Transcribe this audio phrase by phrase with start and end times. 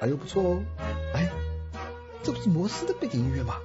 [0.00, 0.62] 哎呦不错哦，
[1.12, 1.28] 哎，
[2.22, 3.56] 这不是摩斯的背景音乐吗？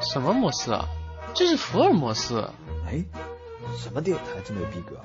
[0.00, 0.86] 什么摩斯啊？
[1.34, 2.50] 这是福尔摩斯。
[2.86, 3.02] 哎，
[3.76, 4.96] 什么电台这么有逼格？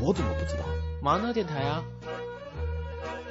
[0.00, 0.64] 我怎么不知道？
[1.00, 1.84] 麻呢电台啊。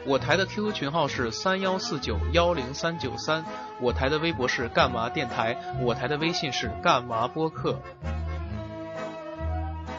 [0.05, 3.43] 我台的 QQ 群号是三幺四九幺零三九三，
[3.81, 7.81] 我台的微博是干嘛电台，我台的微信是干嘛播客。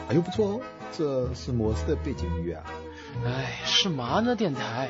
[0.09, 0.61] 哎呦不错哦，
[0.91, 2.63] 这是摩斯的背景音乐啊。
[3.23, 4.89] 哎，是麻呢电台。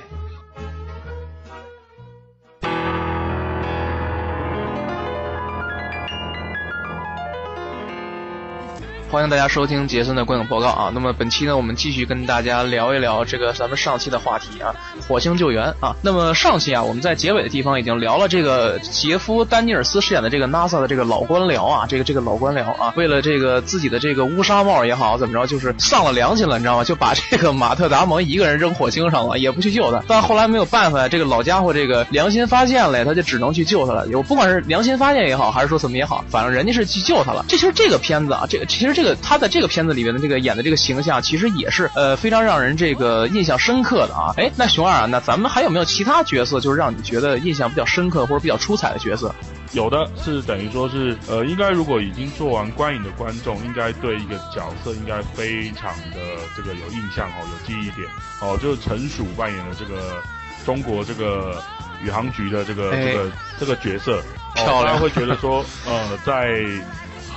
[9.12, 10.92] 欢迎大家收听杰森的观影报告啊！
[10.94, 14.72] 那么本期呢，我们继续跟大家聊一聊这个咱们上期的话题啊，
[15.08, 15.96] 火星救援啊。
[16.04, 26.84] 那么上期啊，我们在结尾的地方已经聊了这个杰夫·丹尼尔斯饰演的这个 NASA 的这个老官僚啊，这个这个老官僚啊，为了这个自己的这个乌纱帽也好，怎么着，就是丧了良心了，你知道吗？
[26.84, 30.04] 就把这个马特·达蒙一个人扔火星上了，也不去救他。
[30.08, 34.06] 但后来没有办法，这个老家伙这个良心发现了，他就只能去救他了。
[34.06, 37.44] 有不管是良心发现也好，还是说怎么也好，反正人家是去救他了。
[37.48, 44.34] 这其实这个片子啊，这个其实这这个他在这个片子里面的这个演的这个形象，其实也是呃非常让人这个印象深刻的啊。
[44.36, 49.34] 哎，那熊二啊，那咱们还有没有其他角色，就是让你觉得印象比较深刻或者比较出彩的角色？
[49.72, 56.20] 有的是等于说是呃，应该如果已经做完观影的观众，应该对一个角色应该非常的
[56.58, 58.06] 这个有印象哦，有记忆点
[58.42, 60.22] 哦，就是陈鼠扮演的这个
[60.66, 61.64] 中国这个
[62.04, 64.22] 宇航局的这个这个这个角色，
[64.56, 66.66] 漂亮，会觉得说呃在。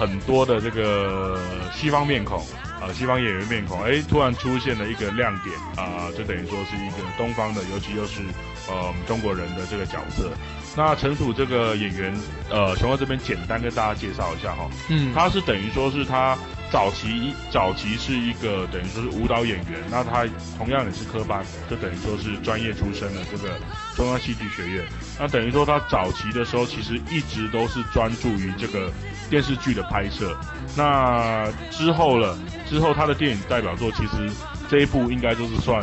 [0.07, 1.39] 很多的这个
[1.73, 2.45] 西方面孔
[2.81, 8.21] 啊，西方演员面孔，哎，突然出现了一个亮点啊，就等于说是一个东方的，尤其又是
[8.69, 10.31] 呃中国人的这个角色。
[10.77, 12.15] 那陈楚这个演员，
[12.51, 16.37] 呃，熊哥这边简单跟大家介绍一下哈，嗯，他是等于说是他。
[16.73, 23.61] 早期早期是一个等于说是舞蹈演员，那他同样也是科班，就等于说是专业出身的这个
[23.95, 24.87] 中央戏剧学院。
[25.21, 28.91] 那等于说他早期的时候，其实一直都是专注于这个
[29.33, 30.37] 电视剧的拍摄。
[30.77, 32.39] 那之后了，
[32.69, 34.31] 之后他的电影代表作，其实
[34.69, 35.83] 这一部应该就是算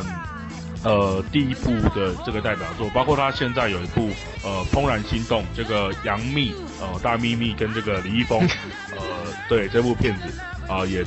[0.83, 2.87] 呃第一部的这个代表作。
[2.91, 4.11] 包括他现在有一部
[4.43, 8.39] 呃《怦然心动》，这个杨幂呃大幂幂跟这个李易峰
[8.95, 9.01] 呃
[9.49, 10.21] 对这部片子。
[10.69, 11.03] 啊，也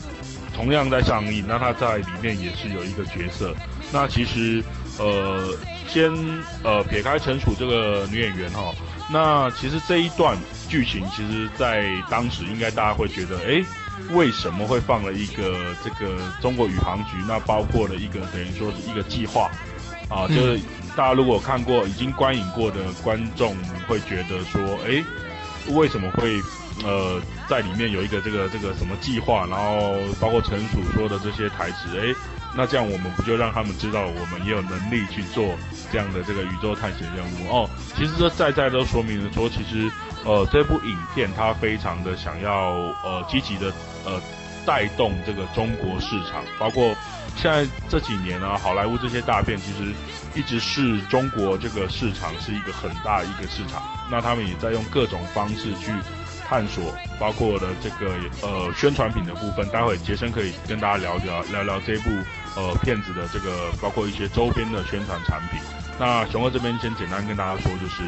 [0.53, 1.45] 同样在上映。
[1.47, 3.55] 那他在里面也是有一个角色。
[3.93, 4.61] 那其实，
[4.99, 5.55] 呃，
[5.87, 6.11] 先
[6.65, 8.75] 呃撇开陈楚这个女演员哈，
[9.09, 10.37] 那其实这一段
[10.73, 13.63] 剧情，其实在当时应该大家会觉得，哎，
[14.15, 17.19] 为什么会放了一个这个中国宇航局？
[17.29, 19.51] 那包括了一个等于说是一个计划
[20.09, 20.59] 啊，就是
[20.97, 23.55] 大家如果看过已经观影过的观众
[23.87, 25.05] 会觉得说，哎，
[25.75, 26.41] 为什么会？
[26.85, 32.15] 呃，在里面有一个这个这个什么计划，然后包括陈楚说的这些台词，哎，
[32.55, 35.57] 那这样我们不就让他们知道我们也有能力去做
[35.91, 37.71] 这样的这个宇宙探险任务哦？
[37.97, 39.91] 其实这在在都说明了说，其实
[40.25, 43.73] 呃这部影片它非常的想要呃积极的
[44.05, 44.21] 呃
[44.67, 46.95] 带动这个中国市场，包括
[47.37, 49.93] 现在这几年呢，好莱坞这些大片其实
[50.35, 55.91] 一直是中国这个市场是一个很大一个市场，那他们也在用各种方式去。
[56.45, 58.13] 探索包括了这个
[58.43, 62.11] 呃宣传品的部分，待会杰森可以跟大家聊聊聊聊这部
[62.57, 65.61] 呃片子的这个包括一些周边的宣传产品。
[65.99, 68.03] 那熊二这边先简单跟大家说，就是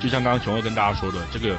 [0.00, 1.56] 就像刚刚熊二跟大家说的，这个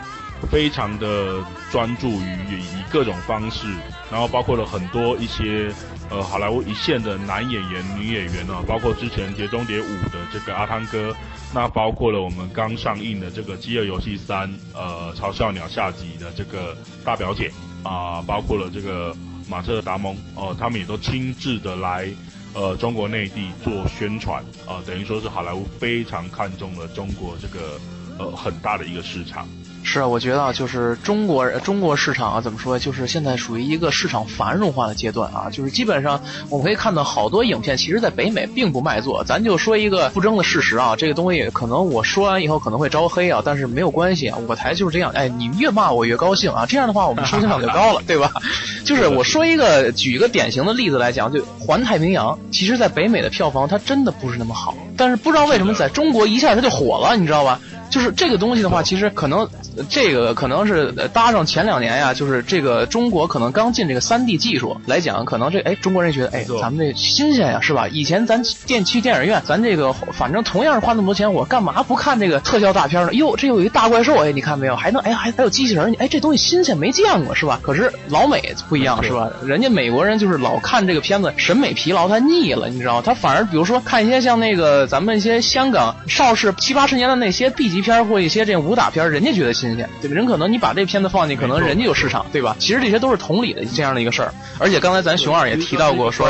[0.52, 3.68] 非常的专注于以各种方式，
[4.12, 5.72] 然后包括了很多一些。
[6.12, 11.16] 呃，好莱坞一线的男演员、女演员啊，包括之前《碟中谍五》的这个阿汤哥，
[11.54, 17.52] 那包括了我们刚上映的这个《饥饿游戏三》呃，《嘲笑鸟》下集的这个大表姐
[17.84, 19.16] 啊，包括了这个
[19.48, 22.10] 马特·达蒙哦，他们也都亲自的来
[22.54, 27.80] 呃中国内地做宣传啊，等于说是好莱坞非常看重了中国这个
[28.18, 29.48] 呃很大的一个市场。
[29.82, 32.78] 是啊，我觉得啊，就是中国中国市场啊，怎么说？
[32.78, 35.48] 就是现在属于一个市场繁荣化的阶段啊。
[35.52, 39.24] 就是基本上我们可以看到，好多影片其实，在北美并不卖座。
[39.24, 45.10] 咱就说一个不争的事实啊，这个东西可能我说完以后可能会招黑啊，但是没有关系啊，我台就是这样。
[45.16, 48.32] 哎，你越骂我越高兴啊，这样的话我们收听量就高了，对吧？
[48.86, 57.60] 就是我说一个，举一个典型的例子来讲，就《环太平洋》，其实在北美的票房它真的不是那么好，但是不知道为什么在中国一下它就火了，你知道吧？
[57.90, 59.48] 就是这个东西的话，其实可能。
[59.90, 67.88] 这个可能是搭上前两年呀，就是这个中国可能刚进这个三 D 技术来讲，可能这哎中国人觉得哎咱们这新鲜呀，是吧？
[67.88, 73.14] 以前咱电去电影院，咱这个反正同样是花那么多钱，我干嘛不看这个特效大片呢？
[73.14, 74.76] 哟，这有一大怪兽，哎，你看没有？
[74.76, 77.58] 还能哎还还有机器人，哎，这东西新鲜没见过是吧？
[77.64, 79.30] 可是老美不一样是吧？
[79.46, 83.02] 人家美国人就是老看这个片子，审美疲劳，他腻了，你知道？
[83.02, 90.16] 他反而比如说看一些像那个咱们一些香港邵氏七八十年的那些 B 级片或一些这武打片，人家觉得新鲜，对吧？
[90.16, 92.56] 人可能你把这片子放进，可能人家有市场，对吧？
[92.60, 94.34] 其实这些都是同理的这样的一个事儿。
[94.58, 96.30] 而且刚才咱熊二也提到过说。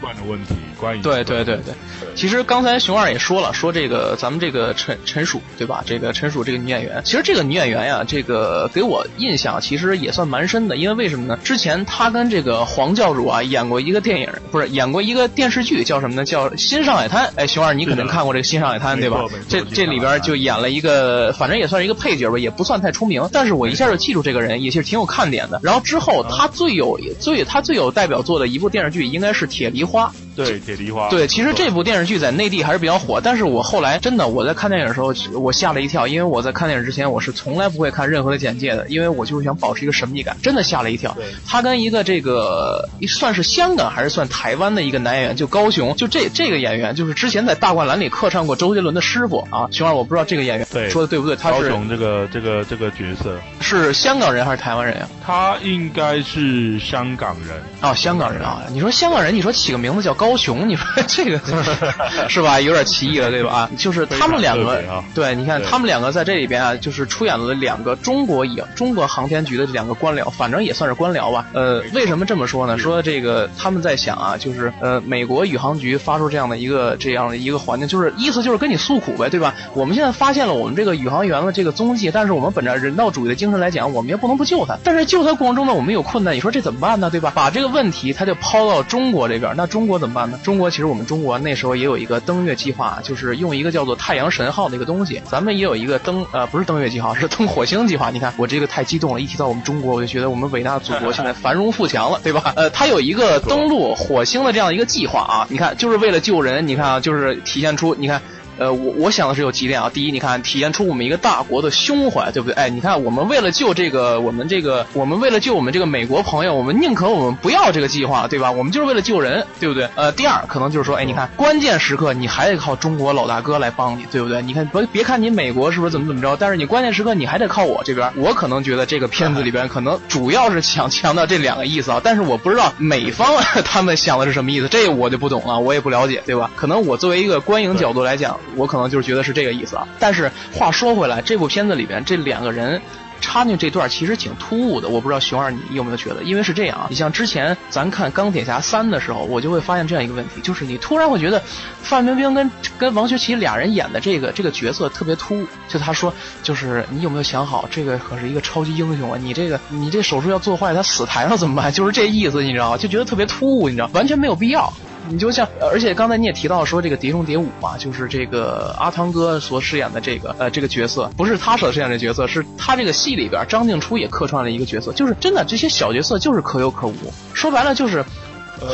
[0.00, 1.74] 惯的问题，关于对对对对，
[2.14, 5.82] 其实刚才熊二也说了，说这个咱们这个陈陈数对吧？
[5.86, 11.38] 这个陈数这个女演员，其实这个女演员呀，这个给我印象其实也算蛮深的，因为为什么呢？
[11.42, 16.24] 之前她跟这个黄教主啊演过一个电影，不是演过一个电视剧，叫什么呢？
[16.24, 17.26] 叫《新上海滩》。
[17.36, 19.24] 哎，熊二你肯定看过这个《新上海滩》对吧？
[19.48, 25.60] 这这里边就演了一个，反正也算是一个配角吧，也不算太出名，但是我一下就记住这个人，也是挺有看点的。
[25.62, 30.06] 然后之后她最有最她最有代表作的一部电视剧应该是《铁梨花》。
[30.36, 31.08] 对铁梨花。
[31.08, 41.16] 对，其实这部电视剧在内地还是比较火，但是我后来真的我在看电影的时候，我吓了一跳，因为我在看电影之前我是从来不会看任何的简介的，因为我就是想保持一个神秘感，真的吓了一跳。
[41.46, 49.68] 他跟一个这个算是香港还是算台湾的一个男演员，就高雄，就这这个演员就是之前在大灌篮里客串过周杰伦的师傅啊。
[49.70, 51.36] 熊二，我不知道这个演员说的对不对？
[51.36, 55.08] 他是高雄这个这个这个角色是香港人还是台湾人呀？
[55.24, 58.62] 他应该是香港人啊，香港人啊。
[58.72, 60.84] 你说香港人，你说起个名字叫高雄，你说。
[61.06, 61.40] 这个
[62.28, 62.60] 是吧？
[62.60, 63.50] 有点奇异了，对吧？
[63.52, 64.82] 啊，就是他们两个，
[65.14, 71.46] 对，你看他们两个在这里边啊，就是出演了两个中国影中国航天局的这两个官僚，反正也算是官僚吧。
[71.52, 72.78] 呃，为什么这么说呢？
[72.78, 79.54] 说这个他们在想啊，就是呃，美国宇航局发出这样的一个这样的一个环境，就是意思就是跟你诉苦呗，对吧？
[79.74, 84.76] 我们现在发现了我们这个宇航员的这个踪迹，但是我们本着人道主义的精神来讲，我们也不能不救他。
[84.82, 87.10] 但是救他过程中呢，我们有困难，你说这怎么办呢？
[87.10, 87.32] 对吧？
[87.34, 95.20] 把这个问题他就抛到中国这边，那中国怎么中国其实我们中国那时候也有一个登月计划，就是用一个叫做太阳神号的一个东西。
[95.28, 98.10] 咱们也有一个登呃不是登月计划，是登火星计划。
[98.10, 102.52] 你看我这个太激动了，一提到我们中国，我就觉得我们伟大的祖国现在繁荣富强了，对吧？
[102.56, 105.46] 呃，它有一个登陆火星的这样一个计划啊。
[105.50, 106.66] 你看，就是为了救人。
[106.66, 108.22] 你看啊，就是体现出你看。
[108.58, 109.90] 呃，我我想的是有几点啊。
[109.92, 112.54] 第一，你看体现出我们一个大国的胸怀，对不对？
[112.54, 118.50] 哎，你看我们为了救这个，我们这个，我们为了救我们这个美国朋友，我们宁可我们不要这个计划，对吧？
[118.50, 119.88] 我们就是为了救人，对不对？
[119.94, 124.40] 呃，第二，可能就是说，哎，你看关键时刻你还得靠中国老大哥来帮你，对不对？
[124.42, 128.10] 你看别别看你美国是不是怎么怎么着，但是你关键时刻你还得靠我这边。
[128.16, 133.34] 我可能觉得这个片子里边可能主要是想 强调这两个意思啊，但是我不知道美方
[133.64, 136.50] 他们想的是什么意思，这我就不懂了，我也不了解，对吧？
[136.56, 139.24] 可能我作为一个观影角度来讲，我可能就是觉得。
[139.24, 142.78] 是这个意思啊，但是话说回来，这部片子里边这两个人
[143.22, 146.22] 插进这段其实挺突兀的，我不知道熊二你有没有觉得？
[146.22, 151.42] 因为是这样啊，你像之前咱看钢铁侠三的时候，我就会发现这样一个问题，就是你突然会觉得
[151.82, 156.12] 范冰冰跟跟王学圻俩人演的这个这个角色特别突兀，就他说
[156.42, 161.72] 就是你有没有想好，这个可是一个超级英雄啊，你这个你这手术要做坏，他死台上怎么办？
[161.72, 162.76] 就是这意思，你知道吗？
[162.76, 164.70] 就觉得特别突兀，你知道，完全没有必要。
[165.08, 176.94] 你就像，而且刚才你也提到说这个《碟中谍五》嘛，就是这个阿汤哥所饰演的这个呃这个角色，不是他所饰演的角色，是他这个戏里边张静初也客串了一个角色，就是真的这些小角色就是可有可无，
[177.32, 178.04] 说白了就是。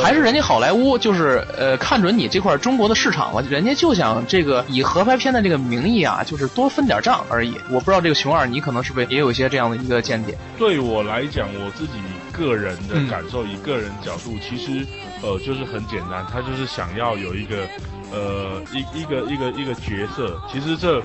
[0.01, 7.55] 还是人家好莱坞就是呃看准你这块中国的市场了，人家就想这个以合拍片的这个名义啊，就是多分点账而已。
[7.69, 10.37] 我不知道这个熊二，你可能是不是也有一些这样的一个见解？
[10.57, 11.93] 对我来讲，我自己
[12.31, 14.85] 个人的感受，以个人角度，其实
[15.21, 17.67] 呃就是很简单，他就是想要有一个
[18.11, 21.01] 呃一一个一个一个角色，其实这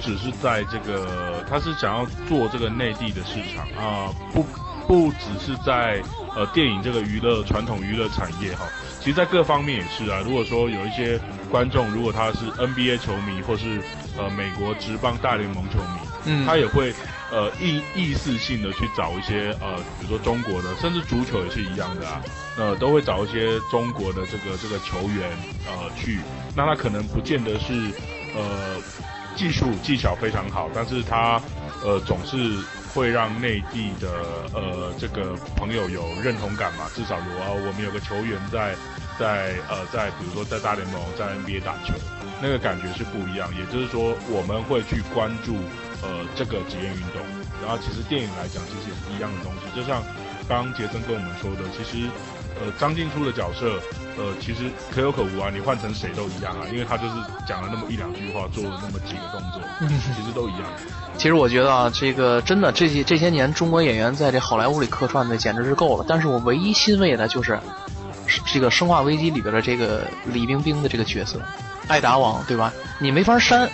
[0.00, 4.46] 只是在这个，他是想要做这个内地的市场啊，不
[4.86, 6.02] 不只是在。
[6.34, 8.66] 呃，电影这个娱乐传统娱乐产业哈，
[8.98, 10.22] 其实，在各方面也是啊。
[10.24, 11.20] 如果说有一些
[11.50, 13.82] 观众，如果他是 NBA 球迷，或是
[14.16, 16.94] 呃美国职棒大联盟球迷，嗯，他也会
[17.30, 22.22] 呃意意识性的去找一些呃，比如说中国的，甚至足球也是一样的啊，
[22.56, 25.30] 呃，都会找一些中国的这个这个球员
[25.66, 26.20] 呃去，
[26.56, 27.74] 那他可能不见得是
[28.34, 28.80] 呃
[29.36, 31.38] 技术技巧非常好，但是他
[31.84, 32.56] 呃总是。
[32.94, 34.08] 会让内地的
[34.52, 36.90] 呃这个朋友有认同感嘛？
[36.94, 38.74] 至少有啊，我们有个球员在
[39.18, 41.94] 在呃在比如说在大联盟在 NBA 打球，
[42.40, 43.48] 那个感觉是不一样。
[43.56, 45.56] 也就是说，我们会去关注
[46.02, 47.22] 呃这个职业运动。
[47.62, 49.70] 然后其实电影来讲，其实也是一样的东西。
[49.74, 50.02] 就像
[50.48, 52.10] 刚刚杰森跟我们说的，其实
[52.60, 53.80] 呃张静初的角色，
[54.16, 57.14] 呃其实可有可无啊，你换成谁都一样啊，因为他就是
[57.46, 60.62] 讲了那么一两句话，做了那么几个动作，其实都一样。
[61.16, 66.04] 其实我觉得啊，这个真的这些这些年中国演员在这好莱坞里客串的简直是够了。
[66.08, 67.58] 但是我唯一欣慰的就是，
[68.46, 71.38] 这个《生化危机》里边的这个李冰冰的这个角色，
[71.88, 72.72] 艾达王，对吧？
[72.98, 73.68] 你没法删。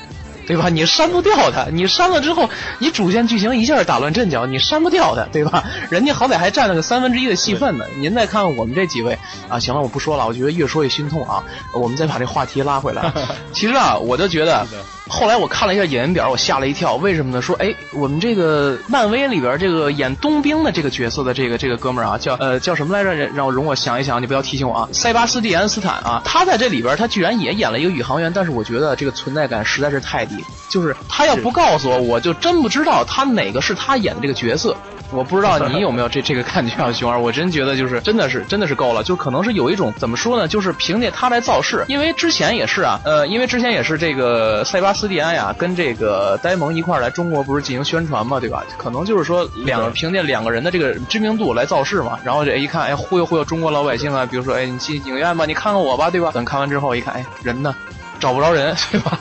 [0.49, 0.69] 对吧？
[0.71, 2.49] 你删不掉他，你删了之后，
[2.81, 5.62] 你主线剧情一下打乱阵脚，你删不掉他，对吧？
[5.90, 7.85] 人家好歹还占了个三分之一的戏份呢。
[7.99, 11.45] 您再看看我们这几位啊，行了，我不说了，我觉得越说越心痛啊。
[11.75, 13.12] 我们再把这话题拉回来。
[13.52, 14.67] 其实啊，我就觉得，
[15.08, 16.96] 后来我看了一下演员表，我吓了一跳。
[16.96, 17.40] 为什么呢？
[17.40, 23.14] 说哎，我们这个漫威里边这个演冬兵的这个角色的这个这个哥们儿啊，叫呃叫什么来着？
[23.28, 24.88] 让我容我想一想，你不要提醒我啊。
[24.92, 30.36] 塞巴斯蒂安斯坦啊，他在这里边他居然也演了一个宇航员，但是我觉得这个存在感实在是太低。
[30.68, 34.76] 就是他要不告诉我，我就真不知道他哪个是他演的这个角色。
[35.10, 37.18] 我不知道你有没有这这个感觉啊，熊二？
[37.18, 40.46] 我真觉得就是真的是真的是够了，就可能是有一种怎么说呢？
[40.46, 48.62] 就是凭借他来造势，因为之前也是啊，呃，因为之前也是这个塞巴斯蒂安呀跟这个呆萌一块来中国不是进行宣传嘛，对吧？
[48.76, 56.30] 可能就是说两个凭借两个人的这个知名度来造势嘛，然后这一看，哎，忽悠忽悠中国老百姓啊，比如说，哎，你进影院吧，你看看我吧，对吧？
[56.34, 57.74] 等看完之后一看，哎，人呢？
[58.20, 59.18] 找不着人，对吧？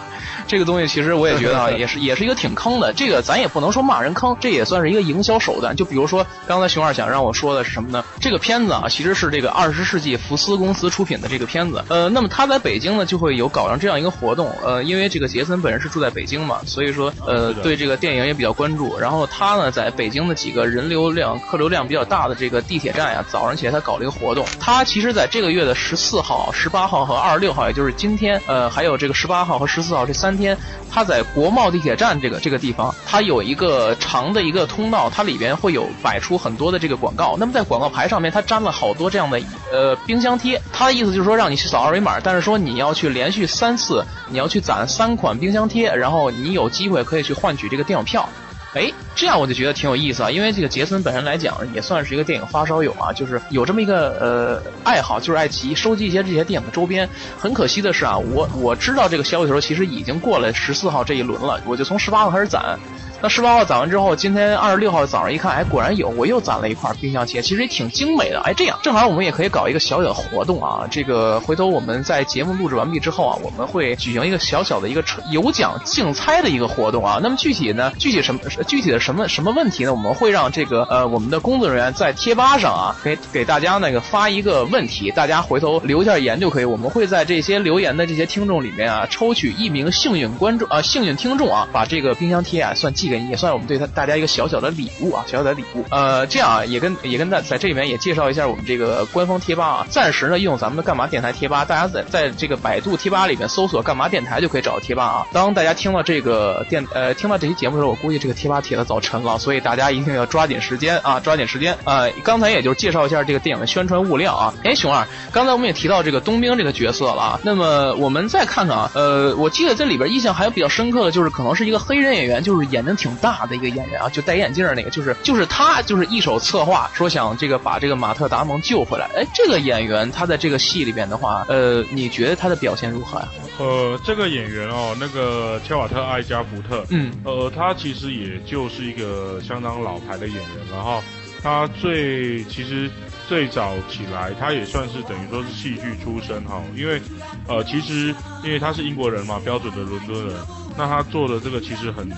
[0.48, 2.94] 这个东西其实我也觉得啊， 也是也是一个挺坑的。
[2.94, 5.75] 这个咱也不能说骂人坑，这也算是一个营销手段。
[5.75, 8.04] 就比如说刚才熊二想让我说的是什么呢？
[8.22, 11.84] 这个片子啊，其实是这个二十世纪福斯公司出品的这个片子。
[11.89, 14.51] 呃，那么他在北京呢，就会有搞上这样一个活动。
[14.63, 18.98] 呃，因为这个杰森本人是住在北京嘛，所以说呃对这个电影也比较关注。
[18.98, 24.46] 然后他呢，在北京的几个人流量、客流量比较大的这个地铁站呀，早上起来他搞了一个活动。
[24.60, 30.58] 他其实在这个月的十四号、十八号和二十六号，也就是今天，呃，还有这个十八号和十四号这三天，
[30.89, 37.36] 它在国贸地铁站这个这个地方，它有一个长的一个通道，它里边会有摆出很多的这个广告。
[37.39, 39.41] 那么在广告牌上面，它粘了好多这样的
[39.72, 40.62] 呃冰箱贴。
[40.72, 48.29] 它的意思就是说让你去扫二维码，但是说你要去连续三次，你要去攒三款冰箱贴，然后你有机会可以去换取这个电影票。
[48.78, 57.10] 哎，这样我就觉得挺有意思啊，因为这个杰森本身来讲也算是一个电影发烧友啊，就是有这么一个呃爱好，就是爱奇艺收集一些这些电影的周边。
[57.38, 62.78] 很可惜的是啊，我我知道这个消息的时候，其实已经过了十四号这一轮了，我就从十八号开始攒。
[63.20, 68.40] 那十八号攒完之后，今天二十六号早上一看，哎，果然有，我又攒了一块冰箱贴，其实也挺精美的。
[68.46, 70.88] 哎，这样正好我们也可以搞一个小小的活动啊。
[70.92, 77.20] 这个回头我们在节目录制完毕之后啊，我们会举行一个小小的一个有奖竞猜的一个活动啊。
[77.22, 79.92] 那么具体呢，具体什么具体的什么什么问题呢？
[79.92, 86.66] 我们会让这个呃我们的工作人员在贴吧上啊，给给大家那个发一个问题，大家回头留一下言就可以。
[86.66, 93.88] 我们会在这些留言的这些听众里面啊，抽取一名幸运观众啊，幸运听众啊，把这个冰箱贴啊算寄给你，也算我们对他。
[93.88, 95.84] 大家一个小小的礼物啊，小小的礼物。
[95.90, 99.88] 呃，这样啊，也跟也跟在在这里面也介绍一下我们这个官方贴吧啊。
[99.90, 105.28] 暂时呢，用咱们的干嘛电台贴吧，大家在在这个百度贴吧里面搜索“干嘛电台”就可以找到贴吧啊。
[105.32, 111.76] 当大家听到这个电呃听到这期节目的时候，我估计这个贴吧帖子早沉了，所以大家一定要抓紧时间啊，抓紧时间。
[111.86, 114.54] 呃，刚才也就是介绍一下这个电影的宣传物料啊。
[114.64, 117.40] 哎，熊二，刚才我们也提到这个冬兵这个角色了啊。
[117.44, 129.10] 那么我们再看看啊，呃，我记得这里边印象还有比较深刻的就是可能是一个黑人演员，就是演的挺大的一个演员啊，就戴眼镜那个，就是就是他，就是一手策划说想这个把这个马特达蒙救回来。
[129.16, 133.27] 哎，这个演员他在这个戏里边的话，呃，你觉得他的表现如何呀？
[133.60, 141.01] 呃，这个演员哦，那个切瓦特艾加福特，嗯，呃，他其实也就是一个相当老牌的演员，然后
[141.42, 142.89] 他最其实
[143.27, 147.01] 最早起来，他也算是等于说是戏剧出身哈，因为
[147.48, 148.13] 呃，其实
[148.44, 150.36] 因为他是英国人嘛，标准的伦敦人，
[150.77, 152.10] 那他做的这个其实很。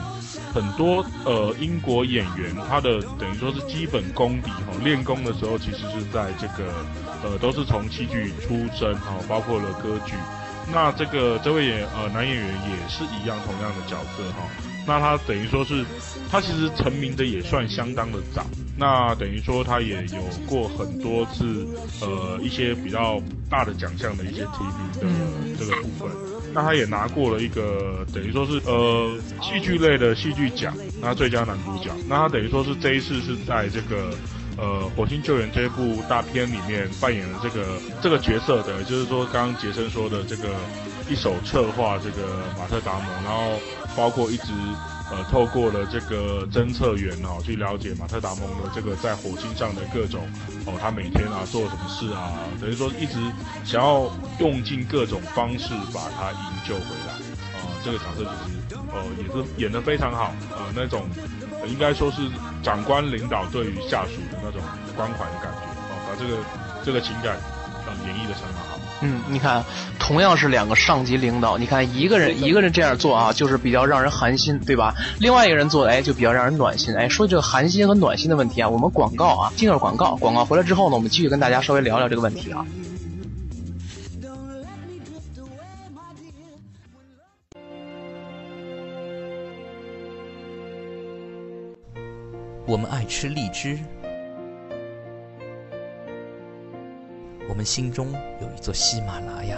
[0.54, 6.74] 很多呃英国演员，他的等于说是基本功底哈，练功的时候其实是在这个
[7.24, 10.14] 呃都是从戏剧出身哈，包括了歌剧。
[10.72, 14.48] 那这个这位演呃男演员也是一样同样的角色哈。
[14.88, 15.86] 那他等于说是
[16.32, 18.44] 他其实成名的也算相当的早。
[18.76, 21.68] 那等于说他也有过很多次
[22.02, 26.10] 呃一些比较大的奖项的一些提名的这个部分。
[26.54, 31.92] 那他也拿过了一个等于说是呃戏剧类的戏剧奖，那最佳男主角。
[32.08, 34.12] 那他等于说是这一次是在这个
[34.58, 37.66] 呃火星救援这部大片里面扮演了这个
[38.02, 40.50] 这个角色的，就是说刚刚杰森说的这个
[41.10, 43.60] 一手策划这个马特达蒙，然后
[43.96, 44.46] 包括一直。
[45.12, 50.22] 呃，透过了这个侦测员哦，去了解马特达蒙的这个在火星上的各种
[50.66, 53.18] 哦，他每天啊做什么事啊，等于说一直
[53.66, 57.14] 想要用尽各种方式把他营救回来
[57.60, 57.74] 啊。
[57.84, 61.10] 这个角色其实呃也是演得非常好呃，那种
[61.66, 62.22] 应该说是
[62.62, 64.62] 长官领导对于下属的那种
[64.96, 66.38] 关怀的感觉哦，把这个
[66.86, 67.36] 这个情感
[67.88, 68.79] 呃演绎的相当好。
[69.02, 69.64] 嗯，你看，
[69.98, 74.94] 同样是两个上级领导，你看一个人一个人这样做啊，就是比较让人寒心，对吧？
[75.20, 76.94] 另外一个人做，哎，就比较让人暖心。
[76.96, 82.66] 哎，说这个寒心和暖心的问题啊，我们广告啊，进个广告，广告回来之后呢，我们继续跟大家稍微聊聊这个问题啊。
[92.66, 93.80] 我们爱吃荔枝，
[97.60, 99.58] 们心中有一座喜马拉雅，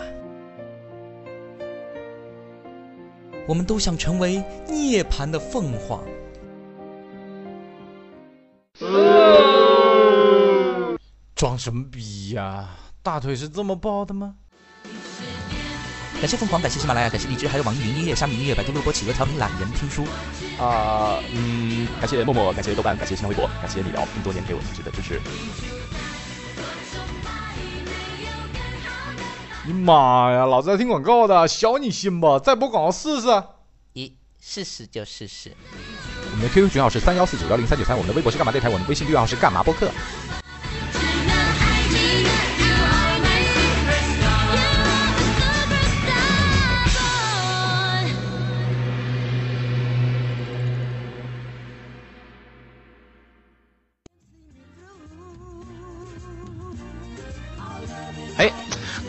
[3.48, 6.04] 我们都想成为涅槃的凤凰。
[11.36, 12.70] 装什么逼呀？
[13.04, 14.34] 大腿是这么抱的吗？
[16.20, 20.06] 感谢凤凰，感谢喜马拉雅，感谢荔枝，还有网易云音乐、虾米音乐、百度录播、企鹅调频、懒人听书。
[20.58, 25.22] 啊，嗯，感谢默默，感谢豆瓣，感谢新浪微博，感谢你聊这么多年给我一直的支持。
[29.72, 33.28] 你妈呀，老子在听广告的，小你心吧，再播广告试试。
[33.94, 35.54] 咦，试试就试试。
[36.30, 39.90] 我们的 QQ 群号是三幺四九幺零三九三，我们的微博是干嘛电台，我们的微信订阅号是干嘛播客。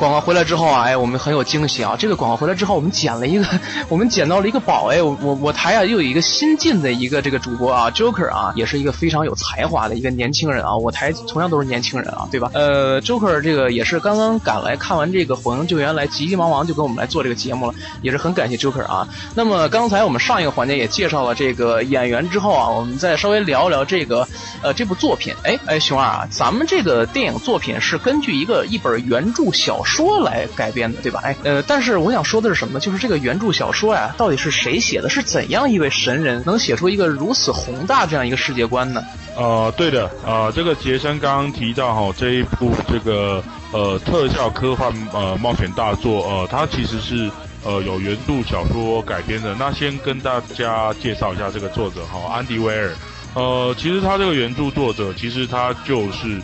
[0.03, 1.95] 广告回来之后啊，哎，我们很有惊喜啊！
[1.97, 3.47] 这个广告回来之后，我们捡了一个，
[3.89, 5.01] 我们捡到了一个宝哎！
[5.01, 10.75] 我我我台啊又有一个新进的一个这个主播啊，Joker 啊，也是一个非常有才华的一个年轻人啊。
[10.75, 12.51] 我台同样都是年轻人啊，对吧？
[12.53, 19.07] 呃，Joker 这个也是刚刚赶来看完这个《火影救援》来，急急忙忙就跟我们来做这个节目了，也是很感谢 Joker 啊。
[19.37, 24.27] 那么刚才我们上一个环节也介绍了这个演员之后啊，我们再稍微聊一聊这个
[24.65, 25.33] 呃这部作品。
[25.45, 31.21] 哎哎，熊二啊，咱们这个电影作品是根据一个一本原著小说说来改编的，对吧？
[31.23, 32.81] 哎呃，但是我想说的是什么呢？
[32.81, 35.09] 就是这个原著小说呀，到底是谁写的？
[35.11, 39.05] 是怎样一位神人能写出一个如此宏大这样一个世界观呢？
[39.37, 47.31] 呃，对的，呃，这个杰森刚刚提到哈，这一部这个呃特效科幻呃冒险大作，呃，它其实是
[47.65, 49.55] 呃有原著小说改编的。
[49.59, 52.91] 那先跟大家介绍一下这个作者哈，安迪威尔。
[53.35, 56.39] 呃，其实他这个原著作者，其实他就是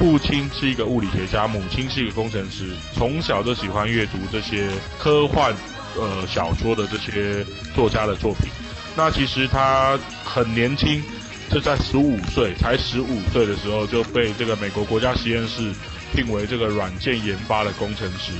[0.00, 5.54] 父亲是一个物理学家，母亲是一个工程师，从小就喜欢阅读这些科幻
[5.94, 8.50] 呃小说的这些作家的作品。
[8.96, 11.02] 那其实他很年轻。
[11.50, 15.72] 就在十五岁，才十五岁的时候就被这个美国国家实验室
[16.14, 18.30] 聘为这个软件研发的工程师。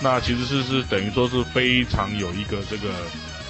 [0.00, 2.90] 那其实是是等于说是非常有一个这个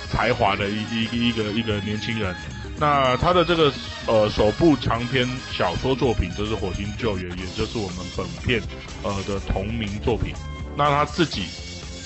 [0.09, 2.35] 才华的一一一个一个年轻人。
[2.79, 3.73] 那他的这个
[4.07, 8.61] 呃首部长篇小说作品就是《火星救援》，也就是我们本片
[9.03, 10.35] 呃的同名作品。
[10.77, 11.47] 那他自己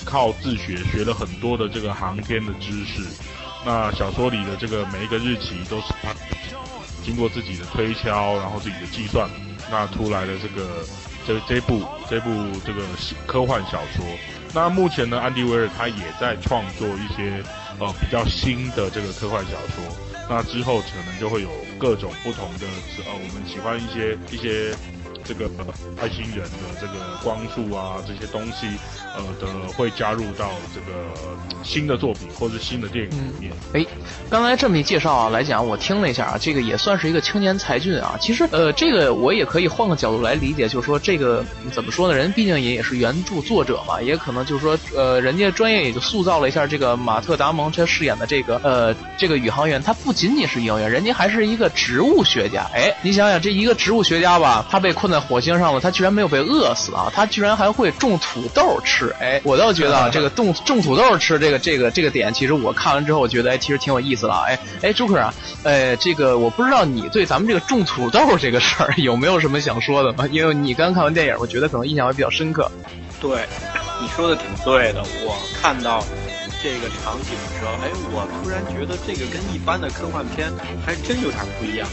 [0.05, 3.01] 靠自学学了很多的这个航天的知识。
[3.65, 6.13] 那小说里的这个每一个日期都是他。
[7.03, 9.29] 经过自己的推敲，然后自己的计算，
[9.71, 10.85] 那出来的这个
[11.25, 12.29] 这这部这部
[12.65, 12.81] 这个
[13.25, 14.05] 科幻小说。
[14.53, 17.41] 那目前呢，安迪威尔他也在创作一些
[17.79, 19.85] 呃比较新的这个科幻小说。
[20.29, 22.67] 那之后可能就会有各种不同的
[23.05, 24.75] 呃，我们喜欢一些一些
[25.27, 25.49] 这个
[26.01, 28.67] 外星人的这个光束啊这些东西。
[29.17, 31.09] 呃的会加入到这个
[31.63, 33.51] 新的作品或者新的电影里面。
[33.73, 33.83] 哎，
[34.29, 38.15] 刚才这么一介绍啊来讲，我听了一下啊，这个也算是一个青年才俊啊。
[38.21, 42.15] 其实呃，这个我也可以换个角度来理解，就是说这个怎么说呢？
[42.15, 52.69] 人毕竟也也是原著作者嘛，也可能就是说呃，人家专业也就塑造了一下这个马特·达蒙他饰演的这个呃这个宇航员，他不仅仅是宇航员，人家还是一个植物学家。
[52.71, 59.13] 哎，你想想这一个植物学家吧，他被困在火星上了，他居然没有被饿死啊，他居然还会种土豆吃。
[59.19, 64.33] 哎，我倒觉得啊，这个种种土豆吃这个这个这个点，其实我看完之后，我觉得哎，其实挺有意思的。
[64.33, 70.27] 哎哎，朱克啊，哎，这个我不知道你对咱们这个种土豆这个事儿有没有什么想说的吗？
[70.31, 72.69] 因为你刚看完电影，我觉得可能印象会比较深刻。
[73.19, 73.45] 对，
[73.99, 75.01] 你说的挺对的。
[75.25, 76.03] 我看到
[76.61, 80.51] 这个场景的时候，哎，我突然觉得这个跟一般的科幻片
[80.85, 81.87] 还真有点不一样，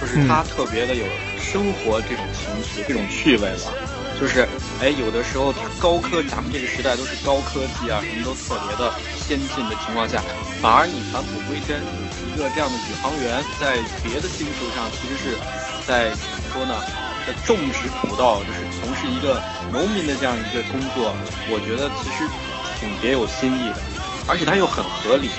[0.00, 1.04] 就是它特别的有
[1.38, 3.72] 生活这种情绪、这种趣味吧。
[4.18, 4.48] 就是，
[4.80, 10.20] 哎，有的时候它高科，咱们这个时代都是高科技啊，什么都特别的先进的情况下，
[10.60, 11.78] 反而你返璞归真，
[12.26, 15.38] 一个这样的宇航员在别的星球上其实是
[15.86, 16.82] 在怎么说呢？
[17.26, 19.38] 在种植土豆，就是从事一个
[19.70, 21.14] 农民的这样一个工作，
[21.46, 22.26] 我觉得其实
[22.80, 23.76] 挺别有新意的，
[24.28, 25.30] 而且它又很合理。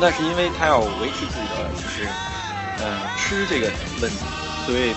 [0.00, 2.08] 那是因为他要维持自己的就是，
[2.78, 4.18] 呃，吃这个问题，
[4.64, 4.94] 所以。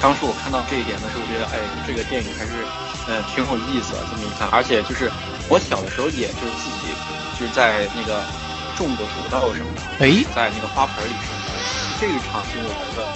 [0.00, 2.66] 当时我看到这一点的时候，我觉得，哎，这个电影还是，
[3.06, 4.04] 呃，挺有意思的。
[4.08, 5.12] 这么一看，而且就是
[5.46, 6.96] 我小的时候，也就是自己
[7.38, 8.24] 就是在那个
[8.74, 11.60] 种过土豆什么的，哎，在那个花盆里什么的，
[12.00, 13.06] 这个场景我觉得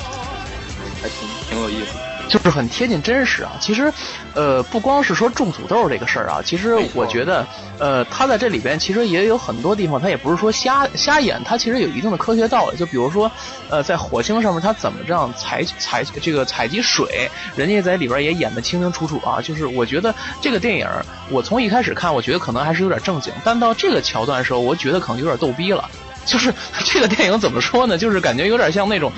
[1.01, 2.14] 还挺挺有意思的。
[2.29, 3.53] 就是很贴近真实啊。
[3.61, 3.93] 其实，
[4.35, 7.47] 呃，不光是说种土豆这个事儿啊，其实我觉得，
[7.79, 12.77] 呃，他在这里边其实也有很多地方，他也不是说瞎瞎演，他其实有一定的科学道理。
[12.77, 13.31] 就比如说，
[13.69, 19.41] 呃，在火星上面他怎么这样采采这个采集水，人家在里边也演得清清楚楚啊。
[19.41, 20.87] 就是我觉得这个电影，
[21.31, 25.89] 我从一开始看，我觉得可能还是有点正经，但到这个桥段的时候，我觉得可能有点逗逼了。
[26.25, 26.53] 就是
[26.85, 27.99] 这个电影怎么说呢？
[27.99, 29.13] 就是感觉有点像那种。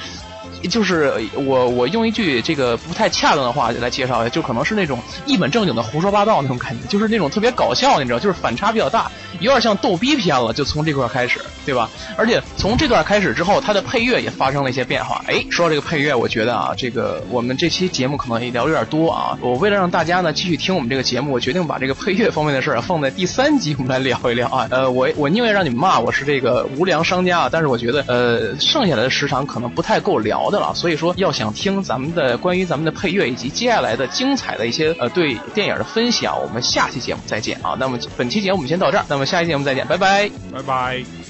[0.66, 10.52] 就是我我用一句这个不太恰当的话来介绍一下，就可能是那种一本正经的胡说八道那种感觉，就是那种特别搞笑，你知道，就是反差比较大，有点像逗逼片了。
[10.52, 11.90] 就从这块开始，对吧？
[12.16, 15.22] 而且从这段开始之后，它的配乐也发生了一些变化。
[15.26, 19.36] 哎，说到这个配乐，我觉得啊，这个我们这期节目可能也聊有点多啊。
[19.40, 24.66] 我为了让大家呢继续听我们这个节目，我决定把这个配乐方面的事儿放在第三集我们来聊一聊啊。
[24.70, 31.06] 呃，我我宁愿让你们骂我是这个无良商家，但是我觉得呃剩下来的时长可能不太够聊的所以说。
[31.16, 37.74] 要想听咱们的关于咱们的配乐以及接下来的精彩的一些呃对电影的分享，我们下期节目再见啊！
[37.78, 41.25] 那么本期节目我们先到这儿，那么下期节目再见，拜拜，拜拜。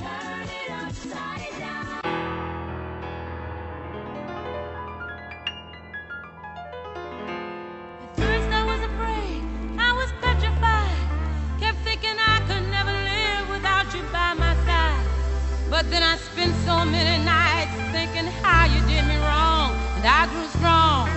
[20.09, 21.09] I grew strong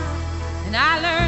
[0.66, 1.19] and I learned